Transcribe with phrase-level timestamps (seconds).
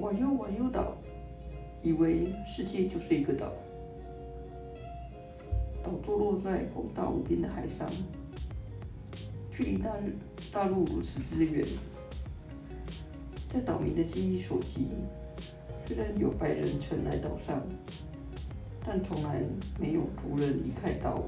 [0.00, 0.96] 瓦尤瓦尤岛，
[1.82, 3.52] 以为世界就是一个岛。
[5.82, 7.88] 岛坐落在广大无边的海上，
[9.54, 9.90] 距离大
[10.52, 11.66] 大陆如此之远。
[13.52, 14.88] 在岛民的记忆所及，
[15.86, 17.62] 虽然有白人曾来岛上，
[18.84, 19.42] 但从来
[19.78, 21.22] 没有族人离开岛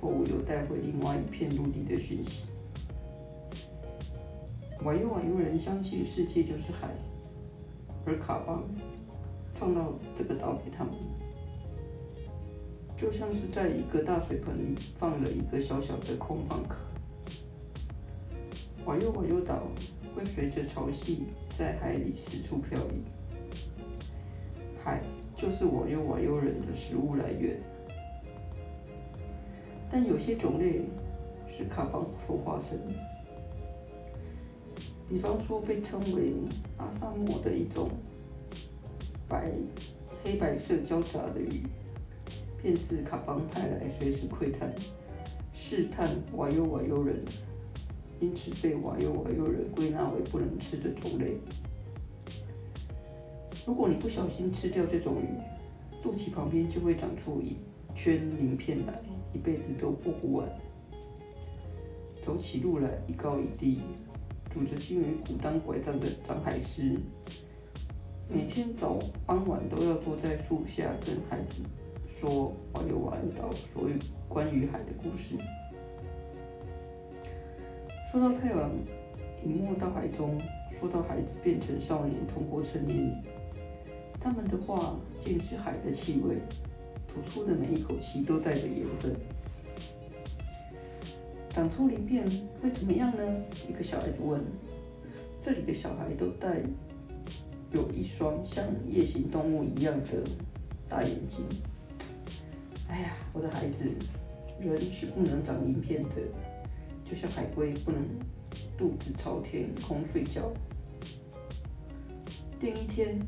[0.00, 2.42] 后又带回另外一片陆地的讯息。
[4.82, 6.94] 瓦尤瓦尤人相信世界就是海，
[8.08, 8.64] 而卡邦
[9.60, 10.94] 放到这个岛给他们，
[12.98, 16.76] 就像是在一个大水盆里放了一个小小的空方壳。
[18.86, 19.64] 瓦尤瓦尤岛
[20.14, 21.18] 会随着潮汐
[21.58, 23.04] 在海里四处漂移，
[24.82, 25.02] 海
[25.36, 27.58] 就是瓦尤瓦尤人的食物来源。
[29.92, 30.86] 但有些种类
[31.54, 32.80] 是卡邦所化身。
[35.08, 36.34] 比方说，被称为
[36.76, 37.88] 阿萨莫的一种
[39.26, 39.50] 白
[40.22, 41.62] 黑白色交杂的鱼，
[42.60, 44.70] 便是卡邦派来随时窥探、
[45.56, 47.24] 试探瓦尤瓦尤人，
[48.20, 51.38] 因此被瓦尤瓦尤人归纳为不能吃的种类。
[53.66, 55.28] 如果你不小心吃掉这种鱼，
[56.02, 57.56] 肚脐旁边就会长出一
[57.96, 59.00] 圈鳞片来，
[59.32, 60.46] 一辈子都剥不完。
[62.24, 63.78] 走起路来一高一低。
[64.58, 66.98] 拄着金鱼骨当拐杖的张海狮，
[68.28, 71.62] 每天早傍晚都要坐在树下跟孩子
[72.20, 73.94] 说瓦有瓦有岛所有
[74.28, 75.36] 关于海的故事。
[78.10, 78.68] 说到太阳
[79.44, 80.40] 隐没到海中，
[80.80, 83.14] 说到孩子变成少年通过成年，
[84.20, 86.38] 他们的话尽是海的气味，
[87.06, 89.14] 吐出的每一口气都带着盐分。
[91.58, 92.24] 长出鳞片
[92.62, 93.20] 会怎么样呢？
[93.68, 94.40] 一个小孩子问。
[95.44, 96.60] 这里的小孩都带
[97.72, 100.22] 有一双像夜行动物一样的
[100.88, 101.44] 大眼睛。
[102.86, 103.90] 哎呀，我的孩子，
[104.60, 106.22] 人是不能长鳞片的，
[107.10, 108.04] 就像海龟不能
[108.78, 110.52] 肚子朝天空睡觉。
[112.60, 113.18] 另一天，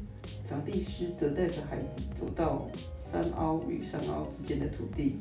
[0.49, 2.69] 长地师则带着孩子走到
[3.10, 5.16] 山凹与山凹之间的土地，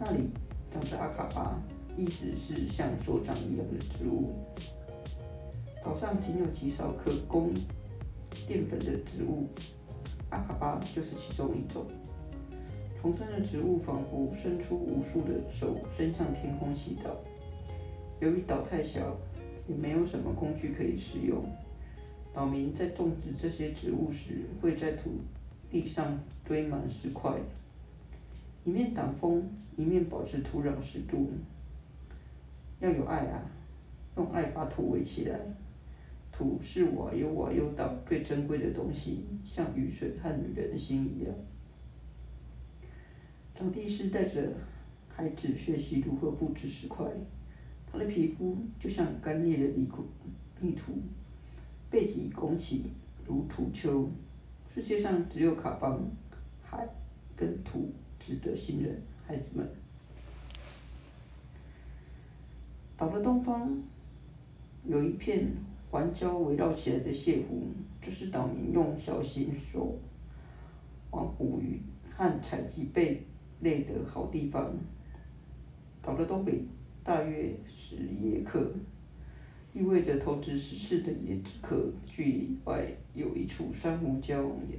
[0.00, 0.30] 那里。
[0.72, 1.60] 长着阿卡巴，
[1.96, 4.34] 意思是像手掌一样的植物。
[5.84, 7.52] 岛上仅有极少可供
[8.46, 9.48] 淀粉的植物，
[10.30, 11.86] 阿卡巴就是其中一种。
[13.00, 17.12] 丛生的植物仿佛伸出无数的手，伸向天空祈祷。
[18.20, 19.16] 由于岛太小，
[19.68, 21.44] 也没有什么工具可以使用，
[22.34, 25.12] 岛民在种植这些植物时，会在土
[25.70, 27.32] 地上堆满石块。
[28.68, 29.42] 一面挡风，
[29.78, 31.32] 一面保持土壤湿度。
[32.80, 33.50] 要有爱啊，
[34.14, 35.40] 用爱把土围起来。
[36.30, 41.34] 土是我有我有岛最珍贵的东西，像雨水和女人的心一样。
[43.56, 44.52] 长地师带着
[45.16, 47.06] 孩子学习如何布置石块，
[47.90, 50.04] 他的皮肤就像干裂的泥土，
[50.60, 50.92] 泥土
[51.90, 52.84] 背脊拱起
[53.26, 54.06] 如土丘。
[54.74, 56.06] 世界上只有卡邦、
[56.62, 56.86] 海
[57.34, 57.90] 跟土。
[58.28, 58.94] 值得信任，
[59.26, 59.66] 孩子们。
[62.98, 63.82] 岛的东方
[64.84, 65.50] 有一片
[65.90, 67.68] 环礁围绕起来的泻湖，
[68.04, 69.94] 这是岛民用小型手
[71.10, 71.80] 网捕鱼
[72.10, 73.22] 和采集贝
[73.60, 74.76] 类的好地方。
[76.02, 76.60] 岛的东北
[77.02, 78.74] 大约十耶克，
[79.72, 84.78] 意味着投掷十次的椰子壳距离外有一处珊瑚礁岩，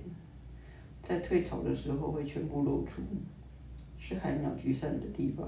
[1.08, 3.02] 在退潮的时候会全部露出。
[4.10, 5.48] 是海鸟聚散的地方。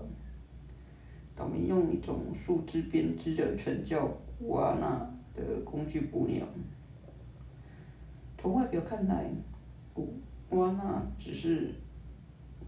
[1.36, 4.08] 岛民用一种树枝编织的纯叫
[4.38, 6.46] 古阿纳的工具捕鸟。
[8.38, 9.32] 从外表看来，
[9.96, 11.74] 古阿纳只是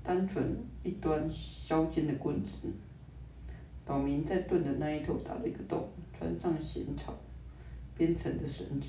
[0.03, 2.73] 单纯一端削尖的棍子。
[3.85, 7.13] 岛民在盾的那一头打了一个洞，穿上咸草
[7.95, 8.87] 编成的绳子。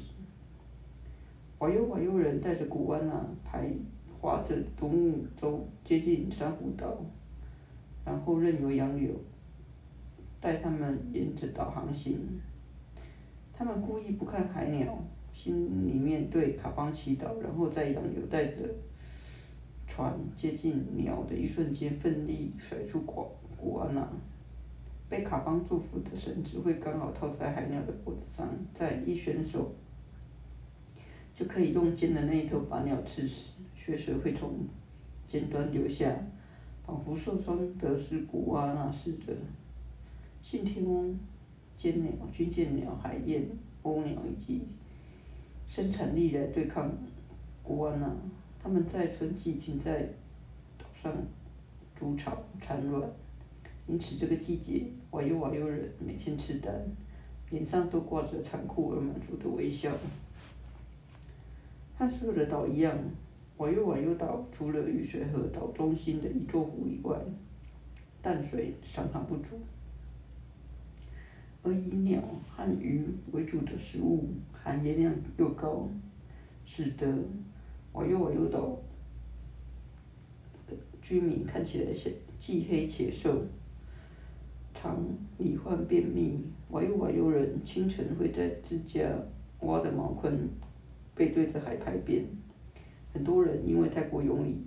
[1.58, 3.70] 瓦尤瓦尤人带着古阿纳排。
[4.24, 6.96] 划着独木舟接近珊瑚岛，
[8.06, 9.10] 然后任由洋流
[10.40, 12.40] 带他们沿着岛航行。
[13.52, 14.98] 他们故意不看海鸟，
[15.34, 18.56] 心里面对卡邦祈祷，然后在洋流带着
[19.86, 23.26] 船接近鸟的一瞬间，奋力甩出古
[23.58, 24.08] 古安娜。
[25.10, 29.74] 被卡邦祝福的绳子会刚好套在海鸟的脖子上，在一选手
[31.38, 33.50] 就可以用尖的那一头把鸟刺死。
[33.84, 34.66] 血水会从
[35.28, 36.16] 尖端流下，
[36.86, 39.34] 仿佛受伤的是古瓦纳似的。
[40.42, 41.18] 信天翁、
[41.76, 43.46] 尖鸟、军舰鸟、海燕、
[43.82, 44.62] 鸥鸟以及
[45.68, 46.90] 生产力来对抗
[47.62, 48.10] 古瓦纳。
[48.62, 50.00] 他们在春季仅在
[50.78, 51.14] 岛上
[51.94, 53.06] 筑巢产卵，
[53.86, 56.72] 因此这个季节，瓦尤瓦尤人每天吃蛋，
[57.50, 59.92] 脸上都挂着残酷而满足的微笑。
[61.98, 62.98] 和所有的岛一样，
[63.58, 67.16] 瓦尤瓦尤岛除了雨水和岛中心的一座湖以外，
[68.20, 69.60] 淡水常常不足。
[71.62, 72.20] 而以鸟
[72.50, 75.88] 和鱼为主的食物含盐量又高，
[76.66, 77.06] 使得
[77.92, 78.76] 瓦尤瓦尤岛
[80.68, 83.46] 的居民看起来像既黑且瘦，
[84.74, 84.98] 常
[85.38, 86.52] 罹患便秘。
[86.70, 89.08] 瓦尤瓦尤人清晨会在自家
[89.60, 90.50] 挖的茅坑
[91.14, 92.26] 背对着海排便，
[93.14, 94.66] 很多人因为太过用力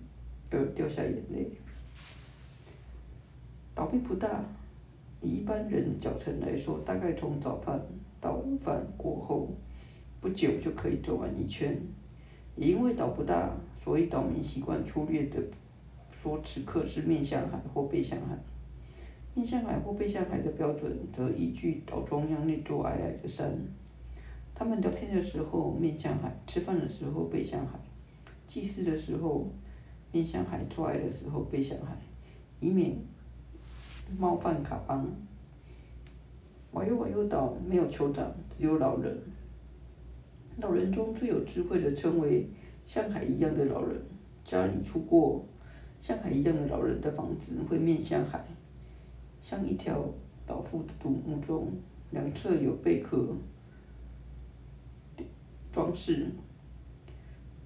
[0.49, 1.51] 而掉下眼泪。
[3.75, 4.43] 岛并不大。
[5.21, 7.81] 以一般人脚程来说，大概从早饭
[8.21, 9.49] 到午饭过后
[10.21, 11.75] 不久就可以走完一圈。
[12.55, 13.51] 也因为岛不大，
[13.83, 15.43] 所以岛民习惯粗略的
[16.11, 18.37] 说此刻是面向海或背向海。
[19.33, 23.51] 面向海或背向海的标准，则依据岛中央那座矮矮的山。
[24.55, 27.79] 他们聊天的时候面向海，吃饭的时候背向海，
[28.47, 29.51] 祭祀的时候
[30.11, 31.97] 面向海，做爱的时候背向海，
[32.61, 32.97] 以免。
[34.17, 35.05] 冒犯卡邦。
[36.71, 39.17] 瓦尤瓦尤岛没有酋长，只有老人。
[40.59, 42.49] 老人中最有智慧的称为
[42.87, 44.01] 像海一样的老人。
[44.45, 45.45] 家里住过
[46.01, 48.41] 像海一样的老人的房子会面向海，
[49.41, 50.09] 像一条
[50.45, 51.67] 倒伏的独木舟，
[52.11, 53.35] 两侧有贝壳
[55.73, 56.27] 装饰，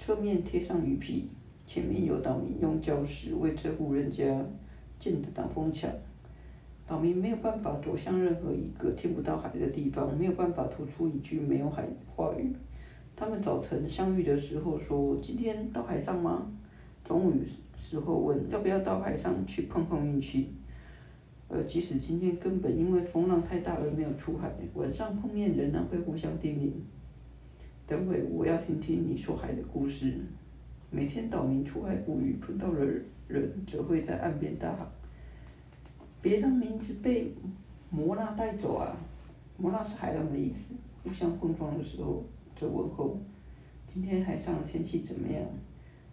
[0.03, 1.30] 侧面贴上鱼皮，
[1.68, 4.44] 前面有岛民用礁石为这户人家
[5.00, 5.92] 建的挡风墙。
[6.88, 12.51] 岛民没有办法走向任何一个听不到海的地方，没有办法吐出一句没有海话语。
[13.15, 16.51] 他们早晨相遇的时候说：“今天到海上吗？”
[17.06, 17.33] 中午
[17.77, 20.56] 时候问：“要不要到海上去碰碰运气？”
[21.48, 26.71] 而即使今天根本因为风浪太大而没有出海，晚上碰面仍然会互相叮咛
[27.91, 30.13] ：“等会我要听听你说海的故事。”
[30.89, 32.85] 每天岛民出海捕鱼，碰到了
[33.27, 34.88] 人则会在岸边大喊。
[36.21, 37.33] 别让名字被
[37.89, 38.95] 摩纳带走啊！
[39.57, 40.73] 摩纳是海浪的意思。
[41.03, 42.23] 互相碰撞的时候，
[42.57, 43.19] 则问候
[43.93, 45.43] ：“今天海上的天气怎么样？”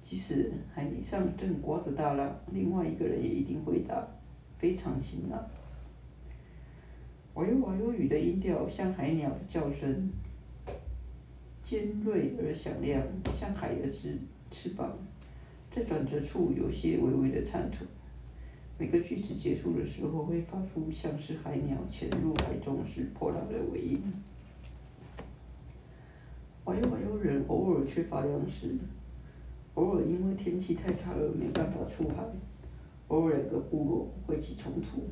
[0.02, 4.04] 即使海面上正刮着大浪，另外一个人也一定回答
[4.58, 5.46] ：“非常晴朗。”
[7.34, 10.10] 瓦哟瓦哟语的音调像海鸟的叫声，
[11.68, 13.06] 尖锐而响亮，
[13.38, 14.16] 像海的翅
[14.50, 14.96] 翅膀，
[15.70, 17.86] 在转折处有些微微的颤抖。
[18.78, 24.02] 每个句子结束的时候，会发出像是海鸟潜入海中时破浪的尾音。
[26.64, 28.74] 瓦尤瓦尤人偶尔缺乏粮食，
[29.74, 32.24] 偶尔因为天气太差而没办法出海，
[33.08, 35.02] 偶尔两个部落会起冲突。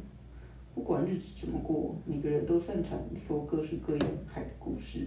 [0.74, 2.98] 不管日子怎么过，每个人都擅长
[3.28, 5.06] 说各式各样海的故事。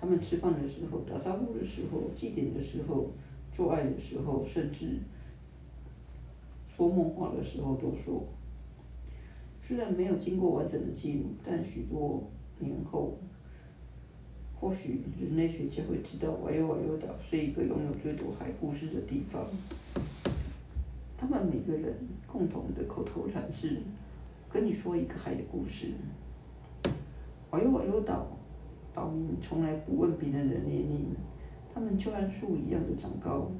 [0.00, 3.10] 他们吃饭的时候、打招呼的时候、祭典的时候、
[3.54, 4.98] 做爱的时候，甚至。
[6.74, 8.24] 说梦话的时候都说，
[9.60, 12.22] 虽然没有经过完整的记录，但许多
[12.58, 13.18] 年后，
[14.54, 19.46] 或许人类学家会知道瓦尤瓦尤岛是一个拥有最多海故事的地方。
[21.18, 21.94] 他们每个人
[22.26, 23.82] 共同的口头禅是
[24.50, 25.92] ：“跟你说一个海的故事。”
[27.50, 28.26] 瓦尤瓦尤岛
[28.94, 31.14] 岛民从来不问别人的年龄，
[31.72, 33.50] 他们就像树一样的长高，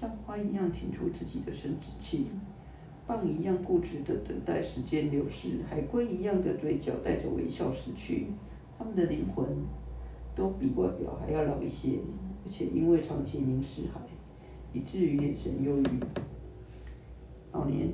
[0.00, 2.26] 像花一样挺出自己的生殖器。
[3.06, 8.28] 蚌一样固执的等待时间流逝，海龟一样的嘴角带着微笑死去。
[8.78, 9.46] 他们的灵魂
[10.34, 11.98] 都比外表还要老一些，
[12.44, 14.00] 而且因为长期凝视海，
[14.72, 16.00] 以至于眼神忧郁。
[17.52, 17.92] 老年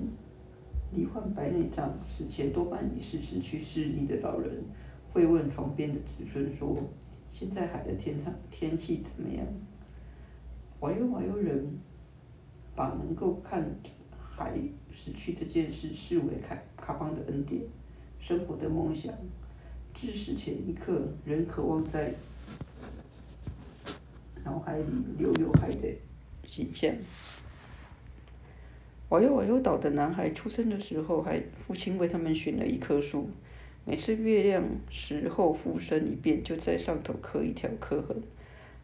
[0.92, 4.64] 罹患白内障，死前多半已是失去视力的老人，
[5.12, 6.76] 会问床边的子孙说
[7.34, 9.46] ：“现在海的天场天气怎么样？”
[10.80, 11.78] 瓦尤瓦尤人
[12.74, 13.68] 把能够看。
[14.40, 14.58] 海
[14.90, 17.62] 失去这件事视为卡卡邦的恩典，
[18.22, 19.12] 生活的梦想。
[19.92, 22.14] 至死前一刻，仍渴望在
[24.46, 24.84] 脑海里
[25.18, 25.94] 留有海的
[26.46, 26.90] 形象。
[29.10, 33.28] 瓦尤瓦尤岛的男孩出生的时候，还父亲为他们选了一棵树，
[33.90, 38.22] 每次月亮时候附身一遍，就在上头刻一条刻痕。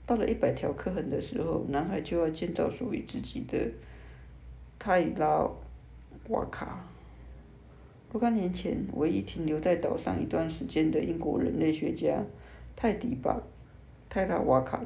[0.04, 3.56] 到了一百条刻痕的时候，男孩就要建造属于自己的。
[4.80, 5.48] 泰拉
[6.28, 6.88] 瓦卡。
[8.10, 12.24] 若干年前，唯一停留在岛上一段时间的英国人类学家
[12.74, 13.40] 泰迪把
[14.10, 14.84] 泰拉瓦卡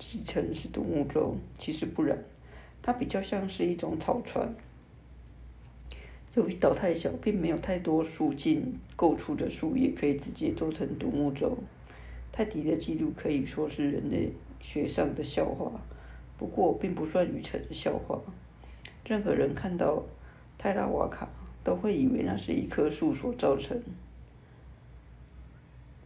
[0.00, 2.18] 继承是独木舟，其实不然，
[2.82, 4.52] 它比较像是一种草船。
[6.38, 11.58] 由于岛太小，并没有太多树茎构出的树叶可以直接做成独木舟。
[12.30, 14.30] 泰迪的记录可以说是人类
[14.60, 15.72] 学上的笑话，
[16.38, 18.20] 不过并不算愚蠢的笑话。
[19.04, 20.04] 任何人看到
[20.56, 21.28] 泰拉瓦卡，
[21.64, 23.82] 都会以为那是一棵树所造成。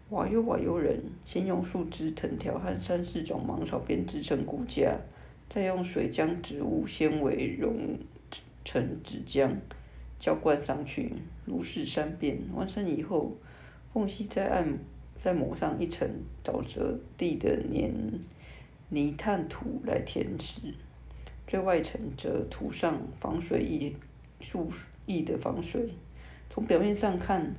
[0.08, 4.96] 瓦尤瓦尤人先用树枝、藤条和三四种芒草编织成骨架，
[5.50, 7.98] 再用水将植物纤维融
[8.64, 9.50] 成纸浆。
[10.22, 11.12] 浇灌上去，
[11.44, 12.38] 如是三遍。
[12.54, 13.32] 完成以后，
[13.92, 14.78] 缝隙再按
[15.20, 16.08] 再抹上一层
[16.44, 17.92] 沼泽地的黏
[18.88, 20.60] 泥炭土来填实，
[21.48, 23.96] 最外层则涂上防水液
[24.40, 24.70] 树
[25.06, 25.88] 液的防水。
[26.48, 27.52] 从表面上看，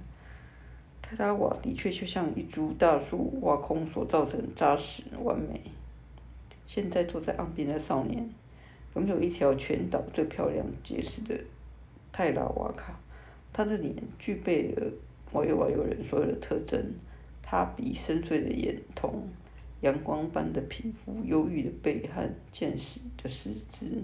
[1.02, 5.60] 泰拉瓦的确就像一株大树挖空所造成扎实完美。
[6.66, 8.30] 现在坐在岸边的少年，
[8.96, 11.38] 拥有一条全岛最漂亮结实的。
[12.14, 12.98] 泰拉瓦卡，
[13.52, 14.92] 他的脸具备了
[15.34, 16.94] 瓦尤瓦尤人所有的特征：
[17.42, 19.28] 他鼻深邃的眼瞳、
[19.82, 24.04] 阳光般的皮肤、忧郁的背和健实的四肢。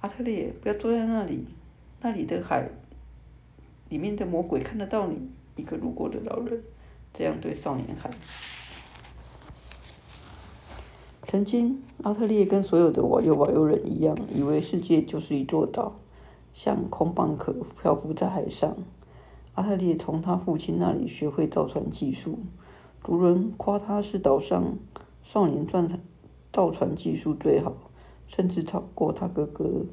[0.00, 1.44] 阿特烈，不要坐在那里，
[2.00, 2.70] 那里的海，
[3.88, 5.28] 里面的魔鬼看得到你。
[5.56, 6.62] 一个路过的老人
[7.12, 8.10] 这样对少年喊。
[11.24, 16.00] 曾经，阿特烈跟所有的瓦尤瓦尤人一样，以为世界就是一座岛。
[16.52, 18.76] 像空蚌壳漂浮在海上。
[19.54, 22.38] 阿特烈从他父亲那里学会造船技术，
[23.02, 24.76] 族人夸他是岛上
[25.22, 25.88] 少年钻
[26.52, 27.74] 造船技术最好，
[28.26, 29.86] 甚至超过他哥哥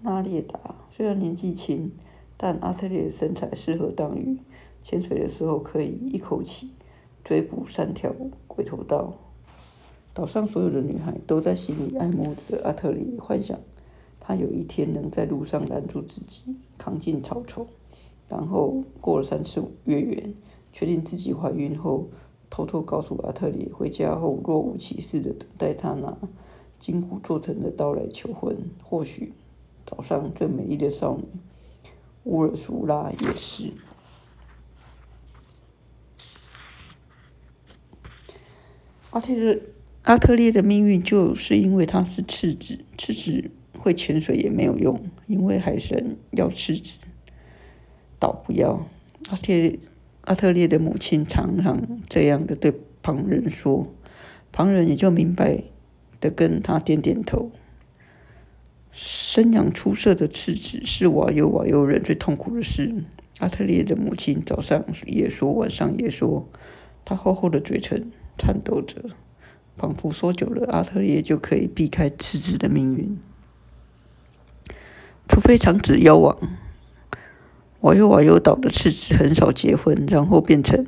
[0.00, 0.74] 纳列达。
[0.90, 1.92] 虽然年纪轻，
[2.36, 4.38] 但阿特烈的身材适合当鱼，
[4.82, 6.70] 潜水的时候可以一口气
[7.22, 8.14] 追捕三条
[8.46, 9.12] 鬼头刀。
[10.14, 13.58] 岛上所有的女孩都在心里爱慕着阿特烈，幻想。
[14.26, 16.42] 他有一天能在路上拦住自己，
[16.76, 17.64] 扛进草丛，
[18.28, 20.34] 然后过了三次月圆，
[20.72, 22.08] 确定自己怀孕后，
[22.50, 26.18] 偷偷告诉阿特里，回家后若无其事的等待他拿
[26.80, 28.56] 金骨做成的刀来求婚。
[28.82, 29.32] 或许
[29.84, 31.22] 岛上最美丽的少女
[32.24, 33.72] 乌尔苏拉也是。
[39.10, 39.60] 阿特勒
[40.02, 43.52] 阿特列的命运就是因为他是赤子，赤子。
[43.86, 46.96] 会潜水也没有用，因为海神要赤子，
[48.18, 48.84] 倒不要。
[49.30, 49.52] 阿特
[50.22, 53.86] 阿特烈的母亲常常这样的对旁人说，
[54.50, 55.62] 旁人也就明白
[56.20, 57.52] 的跟他点点头。
[58.90, 63.04] 生养出色的赤子是瓦尤瓦尤人最痛苦的事。
[63.38, 66.48] 阿特烈的母亲早上也说，晚上也说，
[67.04, 69.10] 他厚厚的嘴唇颤抖着，
[69.76, 73.16] 仿佛说久了，阿特烈就可以避开赤子的命运。
[75.28, 76.38] 除非长子夭亡，
[77.80, 80.86] 瓦尤瓦尤岛的赤子很少结婚，然后变成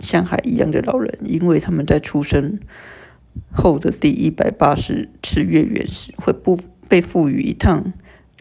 [0.00, 2.58] 像海一样的老人，因为他们在出生
[3.52, 6.58] 后的第一百八十次月圆时，会不
[6.88, 7.92] 被赋予一趟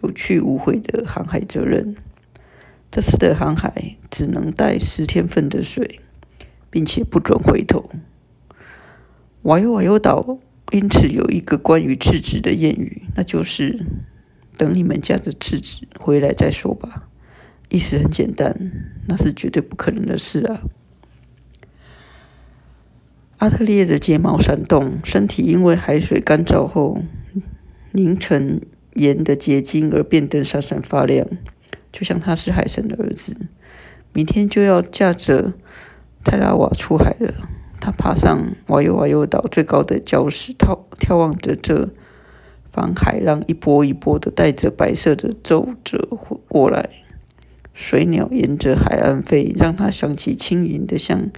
[0.02, 1.96] 有去无回的航海责任。
[2.92, 6.00] 这次的航海只能带十天份的水，
[6.70, 7.90] 并且不准回头。
[9.44, 10.40] 瓦尤瓦尤岛
[10.72, 13.80] 因此有一个关于赤子的谚语，那就是。
[14.58, 17.08] 等你们家的次子回来再说吧。
[17.70, 18.72] 意思很简单，
[19.08, 20.62] 那是绝对不可能的事啊！
[23.40, 27.04] 阿特烈的睫毛闪动，身体因为海水干燥后
[27.92, 28.62] 凝成
[28.94, 31.28] 盐的结晶而变得闪闪发亮，
[31.92, 33.36] 就像他是海神的儿子。
[34.14, 35.54] 明天就要驾着
[36.24, 37.50] 泰拉瓦出海了。
[37.80, 41.90] 他爬上瓦尤瓦尤岛最高的礁石，眺眺望着这。
[42.78, 45.98] 当海浪一波一波的带着白色的皱褶
[46.48, 46.88] 过来，
[47.74, 51.32] 水鸟沿着海岸飞，让它想起轻盈的像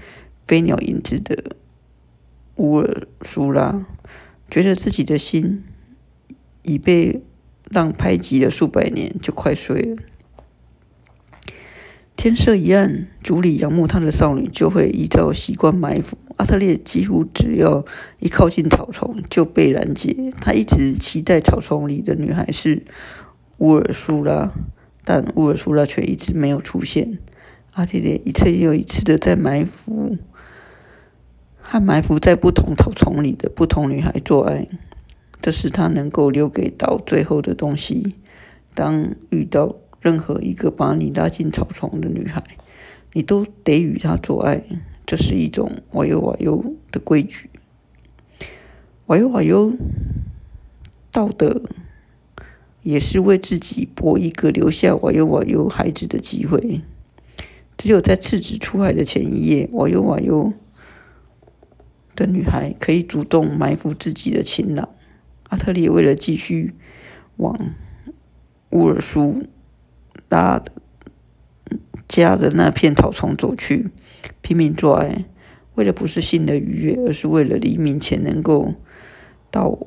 [0.45, 1.55] 飞鸟影子的
[2.57, 3.85] 乌尔苏拉，
[4.51, 5.63] 觉得自己的心
[6.63, 7.21] 已被
[7.69, 10.03] 浪拍击了数百年，就快碎了。
[12.19, 16.17] 天色一暗，族里仰慕他的少女就会依照习惯埋伏。
[16.35, 17.85] 阿特烈几乎只要
[18.19, 20.33] 一靠近草丛就被拦截。
[20.41, 22.83] 他一直期待草丛里的女孩是
[23.59, 24.51] 乌尔苏拉，
[25.05, 27.17] 但乌尔苏拉却一直没有出现。
[27.71, 30.17] 阿特烈一次又一次的在埋伏，
[31.61, 34.67] 和埋伏在不同草丛里的不同女孩做爱，
[35.41, 38.15] 这是他能够留给岛最后的东西。
[38.73, 39.77] 当遇到。
[40.01, 42.43] 任何一个把你拉进草丛的女孩，
[43.13, 44.63] 你都得与她做爱，
[45.05, 47.49] 这是一种瓦尤瓦尤的规矩。
[49.07, 49.73] 瓦哟瓦哟，
[51.11, 51.63] 道德
[52.83, 56.81] 也是为自己搏一个留下瓦哟瓦哟孩子的机会。
[57.75, 60.53] 只有在次子出海的前一夜，瓦哟瓦哟
[62.15, 64.89] 的女孩可以主动埋伏自己的情郎。
[65.45, 66.75] 阿特里为了继续
[67.37, 67.73] 往
[68.69, 69.43] 乌尔苏
[70.29, 70.71] 拉的
[72.07, 73.89] 家的那片草丛走去，
[74.41, 75.25] 拼命做爱，
[75.75, 78.73] 为了不是性的愉悦，而是为了黎明前能够
[79.51, 79.77] 到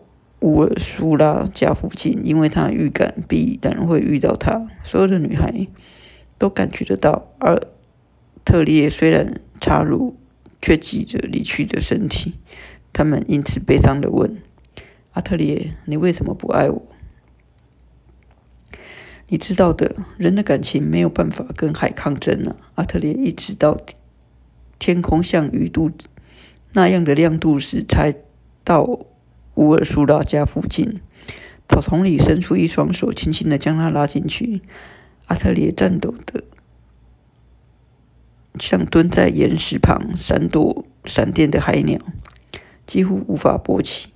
[0.41, 4.69] 乌尔苏拉家附近，因为他预感必然会遇到他。
[4.85, 5.67] 所有的女孩
[6.39, 7.61] 都感觉得到，而
[8.45, 10.17] 特列虽然插入，
[10.61, 12.35] 却急着离去的身体。
[12.93, 14.37] 他们因此悲伤的问。
[15.13, 16.83] 阿特烈，你为什么不爱我？
[19.33, 22.55] 你知道的，人的感情没有办法跟海抗争啊！
[22.75, 23.81] 阿特烈一直到
[24.79, 25.91] 天空像鱼肚
[26.75, 28.15] 那样的亮度时，才
[28.63, 28.83] 到
[29.55, 31.01] 乌尔苏拉家附近。
[31.67, 34.61] 草丛里伸出一双手，轻轻的将他拉进去。
[35.29, 36.45] 阿特烈颤抖的，
[38.61, 41.99] 像蹲在岩石旁闪躲闪电的海鸟，
[42.87, 44.11] 几乎无法勃起。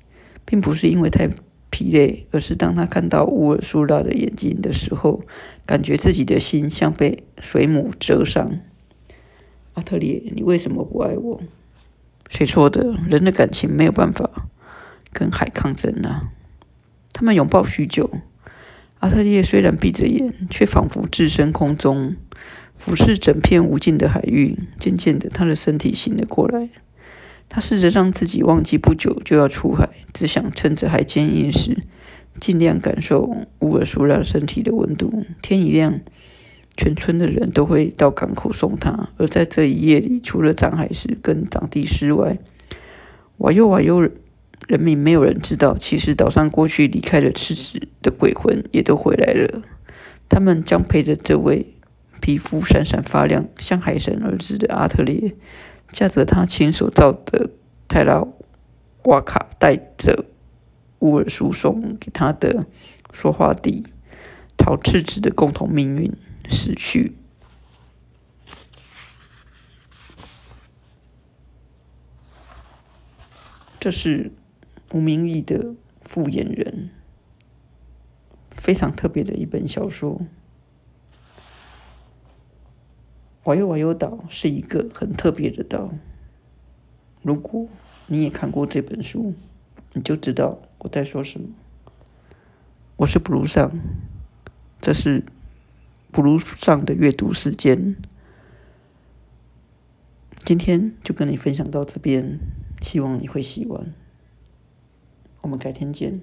[0.44, 1.30] 并不是因为太
[1.76, 5.20] 疲累，而是当他看到乌尔苏拉的眼睛的时候，
[5.66, 8.60] 感觉自己的心像被水母蛰伤。
[9.74, 11.42] 阿特烈，你为什么不爱我？
[12.30, 12.98] 谁说的？
[13.06, 14.48] 人的感情没有办法
[15.12, 16.30] 跟海抗争啊！
[17.12, 18.10] 他们拥抱许久。
[19.00, 22.16] 阿特烈虽然闭着眼，却仿佛置身空中，
[22.78, 24.58] 俯视整片无尽的海域。
[24.78, 26.70] 渐渐的，他的身体醒了过来。
[27.48, 31.78] 他试着让自己忘记不久就要出海，只想趁着还坚硬时，
[32.40, 35.24] 尽量感受乌尔苏拉身体的温度。
[35.40, 36.00] 天一亮，
[36.76, 39.10] 全村的人都会到港口送他。
[39.16, 42.38] 而在这一夜里，除了长海狮跟长地狮外，
[43.38, 44.00] 瓦尤瓦尤
[44.66, 49.62] 人民没有人知道，其实岛上过去离开了赤子的鬼魂也都回来了。
[50.28, 51.74] 他们将陪着这位
[52.20, 55.34] 皮肤闪闪发亮、像海神儿子的阿特烈。
[55.92, 57.50] 驾着他亲手造的
[57.88, 58.22] 泰拉
[59.04, 60.26] 瓦卡，带着
[60.98, 62.66] 乌尔苏送给他的
[63.12, 63.86] 说话地，
[64.56, 66.12] 讨赤子的共同命运
[66.48, 67.16] 死去。
[73.78, 74.32] 这是
[74.92, 75.64] 吴明义的
[76.02, 76.90] 《复眼人》，
[78.60, 80.22] 非常特别的一本小说。
[83.46, 85.94] 瓦尤瓦尤岛是一个很特别的岛。
[87.22, 87.68] 如果
[88.08, 89.34] 你也看过这本书，
[89.92, 91.50] 你就知道我在说什么。
[92.96, 93.70] 我是布鲁上，
[94.80, 95.24] 这是
[96.10, 97.94] 布鲁上的阅读时间。
[100.44, 102.40] 今天就跟你分享到这边，
[102.82, 103.94] 希望你会喜欢。
[105.42, 106.20] 我们改天见。